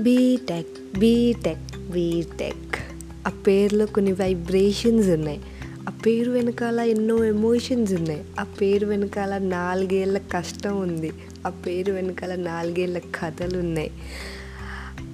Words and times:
BTech 0.00 0.98
BTech 0.98 1.90
BTech. 1.90 2.76
ఆ 3.26 3.30
పేరులో 3.30 3.86
కొన్ని 3.86 4.12
వైబ్రేషన్స్ 4.12 5.08
ఉన్నాయి. 5.08 5.40
ఆ 5.88 5.90
పేరు 5.90 6.30
వెనకాల 6.30 6.80
ఎన్నో 6.80 7.24
ఎమోషన్స్ 7.24 7.92
ఉన్నాయి. 7.92 8.24
ఆ 8.40 8.42
పేరు 8.42 8.86
వెనకాల 8.86 9.38
నాలుగేళ్ళ 9.38 10.18
కష్టం 10.18 10.80
ఉంది. 10.80 11.12
ఆ 11.46 11.48
పేరు 11.48 11.92
వెనకాల 11.92 12.34
నాలుగేళ్ళ 12.34 12.98
కథలు 12.98 13.58
ఉన్నాయి. 13.58 13.90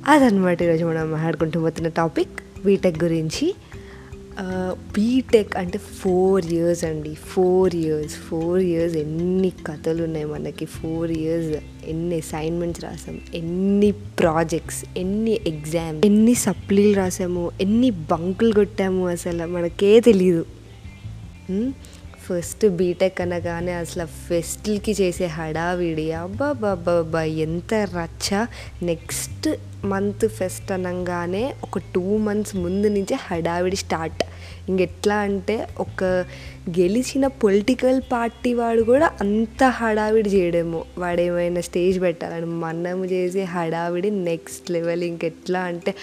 అదనమాట 0.08 0.62
ఈరోజు 0.62 0.84
మనం 0.84 1.10
మాట్లాడుకుంటూ 1.12 1.60
పోతున్న 1.60 1.88
టాపిక్ 1.88 2.64
బీటెక్ 2.64 3.04
గురించి. 3.04 3.54
Uh, 4.40 4.74
బీటెక్ 4.74 5.56
అంటే 5.56 5.78
ఫోర్ 5.78 6.46
ఇయర్స్ 6.46 6.84
అండి. 6.84 7.14
ఫోర్ 7.14 7.74
ఇయర్స్ 7.74 8.14
ఫోర్ 8.14 8.60
ఇయర్స్ 8.60 8.96
ఎన్ని 8.96 9.52
కథలు 9.66 10.02
ఉన్నాయి 10.02 10.24
మనకి. 10.24 10.64
ఫోర్ 10.64 11.10
ఇయర్స్ 11.10 11.62
ఎన్ని 11.86 12.16
అసైన్మెంట్స్ 12.16 12.84
రాసాం. 12.84 13.20
ఎన్ని 13.34 13.92
ప్రాజెక్ట్స్ 13.92 14.84
ఎన్ని 14.96 15.40
ఎగ్జామ్ 15.46 16.02
ఎన్ని 16.04 16.34
సప్లీలు 16.34 16.96
రాసాము 16.96 17.50
ఎన్ని 17.60 17.90
బంకులు 17.90 18.52
కొట్టాము 18.52 19.08
అసలు 19.08 19.46
మనకే 19.46 20.00
తెలీదు. 20.00 20.46
Hmm? 21.50 21.72
ఫస్ట్ 22.28 22.66
బీటెక్ 22.66 23.20
అనగానే 23.20 23.72
అసలు 23.72 24.06
ఫెస్ట్లకి 24.06 24.92
చేసే 25.00 25.26
హడావిడి. 25.26 26.12
అబ్బా 26.12 26.52
బాబా 26.52 27.22
ఎంత 27.22 27.74
రచ్చ. 27.74 28.46
నెక్స్ట్ 28.82 29.48
మంత్ 29.84 30.28
ఫెస్ట్ 30.28 30.72
అనగానే 30.72 31.54
ఒక 31.62 31.78
టూ 31.78 32.16
మంత్స్ 32.16 32.56
ముందు 32.56 32.86
నుంచే 32.86 33.16
హడావిడి 33.30 33.76
స్టార్ట్ 33.76 34.22
ఇంకెట్లా 34.68 35.16
అంటే 35.16 35.66
ఒక 35.78 36.04
గెలిచిన 36.78 37.26
పొలిటికల్ 37.26 38.00
పార్టీ 38.12 38.54
వాడు 38.54 38.82
కూడా 38.82 39.10
అంత 39.20 39.64
హడావిడి 39.64 40.30
చేయడము. 40.30 40.84
వాడు 40.98 41.20
ఏమైనా 41.20 41.60
స్టేజ్ 41.60 42.00
పెట్టాలని 42.00 42.46
మనం 42.46 43.04
చేసే 43.04 43.44
హడావిడి 43.44 44.10
నెక్స్ట్ 44.10 44.70
లెవెల్. 44.70 45.02
ఇంకెట్లా 45.02 45.60
అంటే 45.60 45.94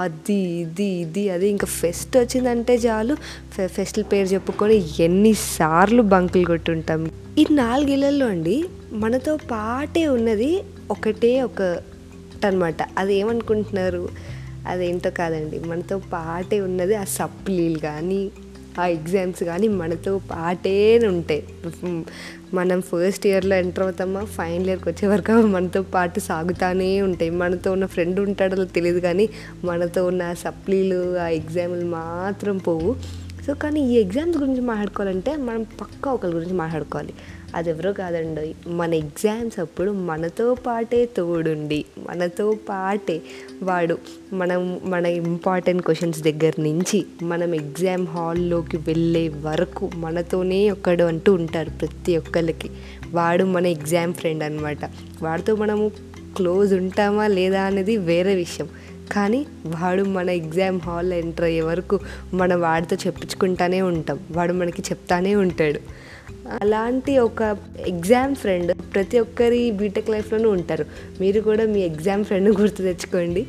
అది 0.00 0.34
ఇది 0.34 0.84
ఇది 0.84 1.30
అది. 1.30 1.48
ఇంకా 1.48 1.66
ఫెస్ట్ 1.66 2.16
వచ్చిందంటే 2.16 2.74
చాలు. 2.74 3.16
ఫెస్టివల్ 3.66 4.12
పేరు 4.12 4.26
చెప్పుకొని 4.26 4.84
ఎన్నిసార్లు 5.00 6.02
బంకులు 6.02 6.44
కొట్టుంటాం. 6.44 7.10
ఈ 7.38 7.46
నాలుగేళ్ళలో 7.50 8.26
అండి 8.26 8.64
మనతో 8.92 9.36
పాటే 9.50 10.08
ఉన్నది 10.08 10.62
ఒకటే 10.90 11.42
ఒక 11.42 11.62
అనమాట 12.44 12.76
అది 12.98 13.14
ఏమనుకుంటున్నారు 13.14 14.08
అదేంటో 14.66 15.10
కాదండి. 15.10 15.58
మనతో 15.58 15.98
పాటే 15.98 16.60
ఉన్నది 16.60 16.94
ఆ 16.94 17.04
సప్లీలు 17.04 17.78
కానీ 17.78 18.30
ఆ 18.80 18.86
ఎగ్జామ్స్ 18.86 19.44
కానీ 19.44 19.68
మనతో 19.68 20.18
పాటే 20.18 20.98
ఉంటాయి. 20.98 21.44
మనం 22.54 22.80
ఫస్ట్ 22.80 23.26
ఇయర్లో 23.26 23.56
ఎంటర్ 23.56 23.84
అవుతామా 23.84 24.24
ఫైనల్ 24.24 24.66
ఇయర్కి 24.66 24.88
వచ్చే 24.88 25.08
వరకు 25.08 25.32
మనతో 25.32 25.82
పాటు 25.82 26.20
సాగుతానే 26.20 27.02
ఉంటాయి. 27.02 27.30
మనతో 27.30 27.72
ఉన్న 27.72 27.86
ఫ్రెండ్ 27.86 28.20
ఉంటాడో 28.20 28.64
తెలియదు 28.64 28.98
కానీ 28.98 29.28
మనతో 29.64 30.06
ఉన్న 30.06 30.32
సప్లీలు 30.32 31.18
ఆ 31.18 31.28
ఎగ్జామ్లు 31.28 31.86
మాత్రం 31.86 32.58
పోవు. 32.58 32.96
సో 33.46 33.54
కానీ 33.54 33.92
ఈ 33.92 33.94
ఎగ్జామ్స్ 34.00 34.38
గురించి 34.38 34.60
మాట్లాడుకోవాలంటే 34.60 35.36
మనం 35.36 35.62
పక్కా 35.62 36.12
ఒకరి 36.12 36.32
గురించి 36.32 36.52
మాట్లాడుకోవాలి. 36.52 37.14
అది 37.54 37.70
ఎవరో 37.70 37.92
కాదండి. 37.92 38.54
మన 38.66 38.94
ఎగ్జామ్స్ 38.94 39.60
అప్పుడు 39.60 39.90
మనతో 39.90 40.54
పాటే 40.54 41.06
తోడుండి 41.06 41.84
మనతో 42.10 42.56
పాటే 42.68 43.22
వాడు 43.62 43.98
మనం 44.32 44.80
మన 44.84 45.06
ఇంపార్టెంట్ 45.06 45.82
క్వశ్చన్స్ 45.82 46.20
దగ్గర 46.22 46.52
నుంచి 46.58 47.06
మనం 47.22 47.54
ఎగ్జామ్ 47.54 48.06
హాల్లోకి 48.06 48.76
వెళ్ళే 48.76 49.28
వరకు 49.28 49.90
మనతోనే 49.94 50.70
ఒక్కడు 50.70 51.04
అంటూ 51.04 51.34
ఉంటారు 51.34 51.70
ప్రతి 51.70 52.16
ఒక్కరికి 52.16 52.70
వాడు 53.10 53.44
మన 53.44 53.66
ఎగ్జామ్ 53.66 54.14
ఫ్రెండ్ 54.14 54.44
అనమాట 54.44 54.84
వాడితో 55.22 55.54
మనము 55.54 55.90
క్లోజ్ 56.36 56.74
ఉంటామా 56.74 57.26
లేదా 57.26 57.62
అనేది 57.62 57.96
వేరే 57.96 58.34
విషయం. 58.34 58.68
కానీ 59.12 59.46
వాడు 59.66 60.02
మన 60.02 60.30
ఎగ్జామ్ 60.30 60.80
హాల్లో 60.80 61.16
ఎంటర్ 61.16 61.44
అయ్యే 61.44 61.60
వరకు 61.60 62.00
మనం 62.34 62.60
వాడితో 62.60 62.96
చెప్పించుకుంటానే 63.06 63.82
ఉంటాం. 63.82 64.18
వాడు 64.30 64.52
మనకి 64.52 64.82
చెప్తానే 64.82 65.34
ఉంటాడు. 65.34 65.80
అలాంటి 66.62 67.18
ఒక 67.18 67.56
ఎగ్జామ్ 67.86 68.34
ఫ్రెండ్ 68.34 68.78
ప్రతి 68.94 69.18
ఒక్కరి 69.18 69.70
బీటెక్ 69.70 70.10
లైఫ్లోనూ 70.10 70.50
ఉంటారు. 70.50 70.84
మీరు 71.20 71.40
కూడా 71.40 71.64
మీ 71.64 71.80
ఎగ్జామ్ 71.80 72.24
ఫ్రెండ్ 72.24 72.60
గుర్తు 72.60 72.82
తెచ్చుకోండి. 72.82 73.46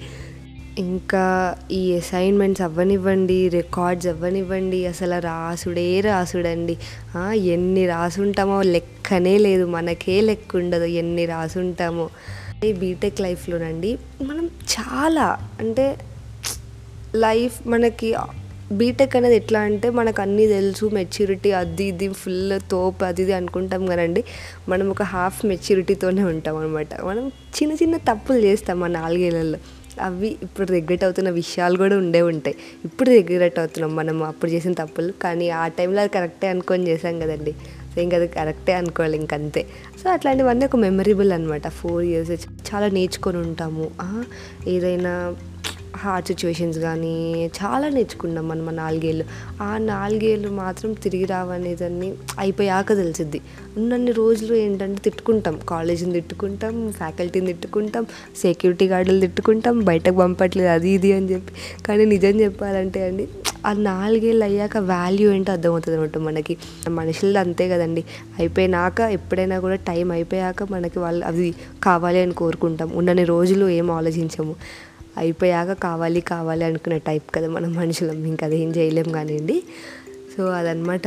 ఇంకా 0.77 1.55
ఈ 1.71 1.95
అసైన్మెంట్స్ 1.95 2.61
అవ్వనివ్వండి 2.61 3.49
రికార్డ్స్ 3.49 4.07
అవ్వనివ్వండి 4.07 4.85
అసలు 4.85 5.21
రాసుడే 5.21 5.99
రాసుడండి. 5.99 6.77
ఎన్ని 7.33 7.87
రాసుంటామో 7.87 8.61
లెక్కనే 8.61 9.37
లేదు. 9.37 9.65
మనకే 9.65 10.21
లెక్క 10.21 10.55
ఉండదు 10.55 10.83
ఎన్ని 10.83 11.25
రాసుంటామో. 11.25 12.09
ఈ 12.67 12.71
బీటెక్ 12.81 13.19
లైఫ్లోనండి 13.25 13.91
మనం 14.29 14.43
చాలా 14.73 15.23
అంటే 15.61 15.85
లైఫ్ 17.23 17.55
మనకి 17.67 18.09
బీటెక్ 18.79 19.15
అనేది 19.15 19.35
ఎట్లా 19.35 19.59
అంటే 19.69 19.87
మనకు 19.99 20.19
అన్నీ 20.21 20.45
తెలుసు 20.47 20.85
మెచ్యూరిటీ 20.97 21.49
అది 21.61 21.87
ఇది 21.93 22.07
ఫుల్ 22.19 22.53
తోపు 22.73 23.05
అది 23.05 23.21
ఇది 23.25 23.33
అనుకుంటాం 23.39 23.81
కదండి. 23.85 24.23
మనం 24.69 24.89
ఒక 24.89 25.01
హాఫ్ 25.13 25.39
మెచ్యూరిటీతోనే 25.45 26.23
ఉంటాం 26.33 26.57
అనమాట 26.57 27.01
మనం 27.01 27.25
చిన్న 27.57 27.73
చిన్న 27.73 27.97
తప్పులు 28.09 28.39
చేస్తాం 28.47 28.83
ఆ 28.83 28.91
నాలుగేళ్ళలో. 28.99 29.59
అవి 30.01 30.29
ఇప్పుడు 30.45 30.67
రిగ్రెట్ 30.71 31.03
అవుతున్న 31.03 31.29
విషయాలు 31.41 31.77
కూడా 31.77 31.97
ఉండే 31.97 32.21
ఉంటాయి. 32.21 32.55
ఇప్పుడు 32.85 33.09
రిగ్రెట్ 33.09 33.59
అవుతున్నాం 33.59 33.91
మనం 33.95 34.23
అప్పుడు 34.23 34.51
చేసిన 34.51 34.73
తప్పులు. 34.73 35.11
కానీ 35.23 35.47
ఆ 35.49 35.65
టైంలో 35.79 36.01
అది 36.01 36.09
కరెక్టే 36.09 36.47
అనుకొని 36.47 36.85
చేసాం 36.87 37.19
కదండి. 37.19 37.53
సో 37.95 38.01
ఇంకా 38.01 38.17
అది 38.17 38.27
కరెక్టే 38.27 38.73
అనుకోవాలి 38.73 39.17
ఇంకంతే. 39.17 39.65
సో 40.03 40.09
అట్లాంటివన్నీ 40.09 40.65
ఒక 40.65 40.75
మెమరబుల్ 40.75 41.31
అనమాట 41.31 41.67
ఫోర్ 41.67 42.03
ఇయర్స్ 42.03 42.47
చాలా 42.73 42.87
నేర్చుకొని 42.87 43.37
ఉంటాము. 43.37 43.91
ఏదైనా 44.67 45.35
హార్డ్ 45.97 46.27
సిచ్యువేషన్స్ 46.27 46.77
కానీ 46.79 47.45
చాలా 47.45 47.89
నేర్చుకున్నాం 47.89 48.47
మనం 48.47 48.69
ఆ 48.69 48.71
నాలుగేళ్ళు. 48.71 49.25
ఆ 49.61 49.77
నాలుగేళ్ళు 49.77 50.49
మాత్రం 50.49 50.93
తిరిగి 50.93 51.25
రావనేదాన్ని 51.25 52.13
అయిపోయాక 52.39 52.95
తెలిసిద్ది. 52.95 53.41
ఉన్నన్ని 53.77 54.11
రోజులు 54.11 54.55
ఏంటంటే 54.55 54.99
తిట్టుకుంటాం. 54.99 55.59
కాలేజీని 55.69 56.13
తిట్టుకుంటాం 56.13 56.91
ఫ్యాకల్టీని 56.91 57.47
తిట్టుకుంటాం 57.47 58.05
సెక్యూరిటీ 58.41 58.87
గార్డులు 58.87 59.19
తిట్టుకుంటాం 59.19 59.79
బయటకు 59.79 60.15
పంపట్లేదు 60.15 60.69
అది 60.69 60.89
ఇది 60.89 61.13
అని 61.13 61.31
చెప్పి. 61.33 61.83
కానీ 61.83 62.05
నిజం 62.05 62.41
చెప్పాలంటే 62.41 63.07
అండి 63.07 63.27
ఆ 63.65 63.73
నాలుగేళ్ళు 63.73 64.45
అయ్యాక 64.45 64.77
వాల్యూ 64.77 65.31
ఏంటో 65.31 65.51
అర్థమవుతుంది 65.51 65.97
అనమాట 65.97 66.17
మనకి. 66.17 66.57
మనుషులు 66.89 67.37
అంతే 67.37 67.69
కదండి. 67.69 68.03
అయిపోయినాక 68.39 69.01
ఎప్పుడైనా 69.01 69.59
కూడా 69.59 69.75
టైం 69.75 70.11
అయిపోయాక 70.11 70.63
మనకి 70.71 70.99
వాళ్ళు 70.99 71.25
అవి 71.25 71.55
కావాలి 71.83 72.21
అని 72.21 72.33
కోరుకుంటాం. 72.33 72.91
ఉన్నన్ని 72.93 73.23
రోజులు 73.23 73.69
ఏం 73.69 73.91
ఆలోచించము. 73.91 74.55
అయిపోయాక 75.17 75.71
కావాలి 75.71 76.21
కావాలి 76.21 76.65
అనుకునే 76.65 76.99
టైప్ 76.99 77.23
కదా 77.35 77.49
మనం 77.49 77.73
మనుషులం. 77.73 78.25
ఇంకా 78.25 78.47
అదేం 78.47 78.69
చేయలేం 78.69 79.11
కానివ్వండి. 79.11 79.63
సో 80.37 80.45
అదనమాట 80.45 81.01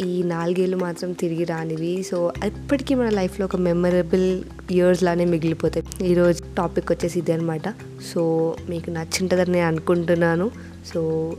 ఈ 0.00 0.22
నాలుగేళ్ళు 0.22 0.76
మాత్రం 0.76 1.12
తిరిగి 1.12 1.44
రానివి. 1.44 2.02
సో 2.02 2.32
ఎప్పటికీ 2.44 2.94
మన 2.94 3.08
లైఫ్లో 3.08 3.46
ఒక 3.46 3.56
మెమరబుల్ 3.56 4.42
ఇయర్స్ 4.70 5.02
లానే 5.02 5.24
మిగిలిపోతాయి. 5.24 6.10
ఈరోజు 6.10 6.42
టాపిక్ 6.56 6.92
వచ్చేసి 6.92 7.18
ఇదే 7.18 7.32
అనమాట 7.32 7.74
సో 8.14 8.54
మీకు 8.68 8.90
నచ్చింటుందని 8.90 9.52
నేను 9.52 9.66
అనుకుంటున్నాను. 9.66 10.50
సో 10.94 11.32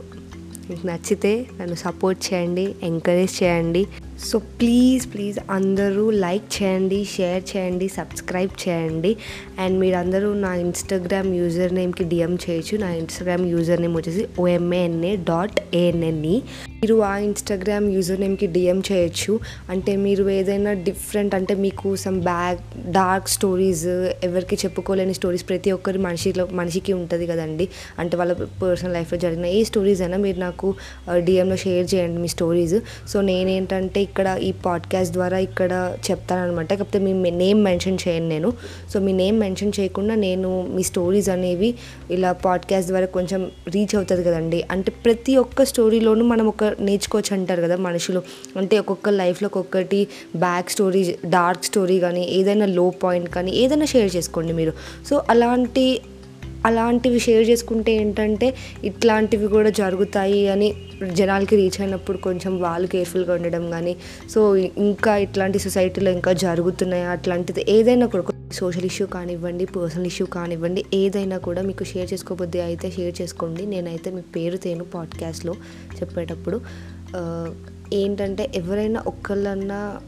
మీకు 0.70 0.86
నచ్చితే 0.86 1.32
నన్ను 1.60 1.76
సపోర్ట్ 1.84 2.20
చేయండి 2.26 2.64
ఎంకరేజ్ 2.82 3.34
చేయండి. 3.42 3.82
సో 4.28 4.38
ప్లీజ్ 4.60 5.04
ప్లీజ్ 5.12 5.38
అందరూ 5.50 6.04
లైక్ 6.24 6.48
చేయండి 6.56 6.98
షేర్ 7.04 7.42
చేయండి 7.52 7.88
సబ్స్క్రైబ్ 7.88 8.52
చేయండి. 8.64 9.12
అండ్ 9.58 9.78
మీరందరూ 9.80 10.34
నా 10.34 10.54
ఇన్స్టాగ్రామ్ 10.66 11.30
యూజర్ 11.40 11.74
నేమ్కి 11.74 12.04
డిఎం 12.04 12.34
చేయొచ్చు. 12.44 12.76
నా 12.84 12.90
ఇన్స్టాగ్రామ్ 13.02 13.46
యూజర్ 13.54 13.82
నేమ్ 13.84 13.96
వచ్చేసి 14.00 14.24
ఓఎంఏఎన్ఏ 14.38 15.16
డాట్ 15.30 15.60
ఏఎన్ఎన్ఈ 15.82 16.36
మీరు 16.82 17.02
ఆ 17.06 17.18
ఇన్స్టాగ్రామ్ 17.18 17.84
యూజర్ 17.94 18.20
నేమ్కి 18.20 18.46
డిఎం 18.46 18.82
చేయొచ్చు. 18.92 19.40
అంటే 19.70 19.96
మీరు 19.96 20.28
ఏదైనా 20.30 20.72
డిఫరెంట్ 20.72 21.34
అంటే 21.34 21.54
మీకు 21.54 21.96
సమ్ 21.96 22.16
బ్యాక్ 22.20 22.62
డార్క్ 22.92 23.28
స్టోరీస్ 23.28 23.84
ఎవరికి 24.24 24.56
చెప్పుకోలేని 24.56 25.14
స్టోరీస్ 25.14 25.48
ప్రతి 25.48 25.72
ఒక్కరి 25.72 25.98
మనిషిలో 25.98 26.48
మనిషికి 26.52 26.92
ఉంటుంది 26.92 27.26
కదండి. 27.26 27.68
అంటే 27.98 28.16
వాళ్ళ 28.16 28.32
పర్సనల్ 28.62 28.94
లైఫ్లో 28.94 29.18
జరిగిన 29.18 29.46
ఏ 29.46 29.62
స్టోరీస్ 29.64 30.02
అయినా 30.02 30.16
మీరు 30.16 30.40
నాకు 30.40 30.74
డిఎంలో 31.18 31.56
షేర్ 31.56 31.94
చేయండి 31.94 32.20
మీ 32.22 32.28
స్టోరీస్ 32.28 32.74
సో 33.08 33.20
నేనేంటంటే 33.20 34.02
ఇక్కడ 34.02 34.38
ఈ 34.42 34.52
పాడ్కాస్ట్ 34.66 35.12
ద్వారా 35.12 35.38
ఇక్కడ 35.38 35.96
చెప్తానమాట 36.10 36.68
కాకపోతే 36.74 36.98
మీ 36.98 37.30
నేమ్ 37.30 37.62
మెన్షన్ 37.64 37.98
చేయను 38.08 38.28
నేను. 38.28 38.52
సో 38.94 39.00
మీ 39.06 39.12
నేమ్ 39.12 39.40
మెన్షన్ 39.40 39.72
చేయకుండా 39.80 40.14
నేను 40.26 40.52
మీ 40.74 40.82
స్టోరీస్ 40.82 41.28
అనేవి 41.28 41.74
ఇలా 42.10 42.32
పాడ్కాస్ట్ 42.32 42.90
ద్వారా 42.90 43.06
కొంచెం 43.06 43.50
రీచ్ 43.68 43.96
అవుతుంది 43.96 44.24
కదండి. 44.24 44.64
అంటే 44.70 44.92
ప్రతి 45.04 45.36
ఒక్క 45.36 45.62
స్టోరీలోనూ 45.62 46.26
మనం 46.34 46.46
ఒక 46.46 46.71
నేర్చుకోవచ్చు 46.80 47.36
అంటారు 47.36 47.62
కదా 47.62 47.76
మనుషులు. 47.76 48.22
అంటే 48.56 48.78
ఒక్కొక్క 48.78 49.08
లైఫ్లో 49.08 49.46
ఒక్కొక్కటి 49.46 50.08
బ్యాక్ 50.36 50.70
స్టోరీ 50.70 51.16
డార్క్ 51.26 51.64
స్టోరీ 51.64 52.00
కానీ 52.00 52.24
ఏదైనా 52.24 52.66
లో 52.66 52.90
పాయింట్ 52.90 53.30
కానీ 53.30 53.50
ఏదైనా 53.50 53.84
షేర్ 53.84 54.16
చేసుకోండి 54.16 54.52
మీరు. 54.52 54.72
సో 55.08 55.22
అలాంటి 55.30 56.00
అలాంటివి 56.66 57.20
షేర్ 57.20 57.50
చేసుకుంటే 57.50 57.92
ఏంటంటే 57.92 58.54
ఇట్లాంటివి 58.84 59.48
కూడా 59.48 59.70
జరుగుతాయి 59.70 60.48
అని 60.48 60.74
జనాలకి 61.12 61.56
రీచ్ 61.56 61.80
అయినప్పుడు 61.80 62.18
కొంచెం 62.18 62.60
వాళ్ళు 62.60 62.88
కేర్ఫుల్గా 62.88 63.34
ఉండడం 63.34 63.70
కానీ 63.70 63.96
సో 64.30 64.56
ఇంకా 64.56 65.16
ఇట్లాంటి 65.16 65.58
సొసైటీలో 65.58 66.10
ఇంకా 66.10 66.32
జరుగుతున్నాయి 66.32 67.02
అట్లాంటిది 67.02 67.64
ఏదైనా 67.68 68.06
కూడా 68.06 68.31
సోషల్ 68.52 68.84
ఇష్యూ 68.84 69.06
కానివ్వండి 69.06 69.64
పర్సనల్ 69.64 70.06
ఇష్యూ 70.06 70.26
కానివ్వండి 70.26 70.84
ఏదైనా 70.94 71.38
కూడా 71.38 71.62
మీకు 71.62 71.84
షేర్ 71.84 72.12
చేసుకోబుద్ది 72.12 72.60
అయితే 72.62 72.90
షేర్ 72.90 73.22
చేసుకోండి. 73.22 73.66
నేనైతే 73.66 74.10
మీ 74.10 74.20
పేరు 74.20 74.56
తేను 74.56 74.84
పాడ్కాస్ట్లో 74.84 75.54
చెప్పేటప్పుడు 76.00 76.60
ఏంటంటే 77.92 78.52
ఎవరైనా 78.54 79.04
ఒక్కళ్ళన్నా 79.06 80.00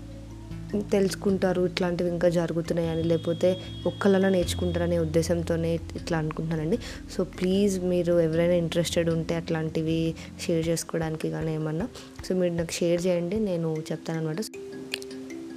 తెలుసుకుంటారు 0.93 1.63
ఇట్లాంటివి 1.67 2.11
ఇంకా 2.11 2.29
జరుగుతున్నాయని 2.29 3.03
లేకపోతే 3.03 3.57
ఒక్కళ్ళన్నా 3.87 4.29
నేర్చుకుంటారనే 4.29 4.99
ఉద్దేశంతోనే 4.99 5.75
ఇట్లా 5.75 6.19
అనుకుంటున్నానండి. 6.19 6.79
సో 7.17 7.25
ప్లీజ్ 7.25 7.81
మీరు 7.85 8.21
ఎవరైనా 8.21 8.55
ఇంట్రెస్టెడ్ 8.55 9.11
ఉంటే 9.11 9.35
అట్లాంటివి 9.35 10.15
షేర్ 10.47 10.69
చేసుకోవడానికి 10.69 11.31
కానీ 11.31 11.55
ఏమన్నా 11.55 11.89
సో 12.29 12.35
మీరు 12.35 12.53
నాకు 12.53 12.73
షేర్ 12.73 13.07
చేయండి 13.07 13.41
నేను 13.41 13.77
చెప్తానమాట 13.91 14.37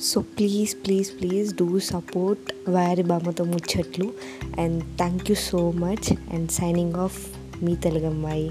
so 0.06 0.22
please 0.22 0.76
please 0.76 1.12
please 1.12 1.56
do 1.56 1.80
support 1.80 2.70
వారి 2.70 3.04
బామ్మతో 3.04 3.44
ముచ్చట్లు 3.44 4.08
and 4.60 4.84
thank 4.98 5.30
you 5.30 5.36
so 5.36 5.72
much 5.72 6.34
and 6.34 6.52
signing 6.52 6.96
off 6.96 7.20
me 7.64 7.76
తెలుగమ్మాయి 7.76 8.50